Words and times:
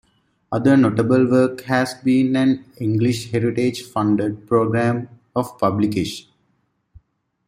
Other 0.51 0.75
notable 0.77 1.29
work 1.29 1.61
has 1.65 1.93
been 1.93 2.35
an 2.35 2.65
English 2.77 3.29
Heritage-funded 3.31 4.47
programme 4.47 5.09
of 5.35 5.55
publication. 5.59 6.27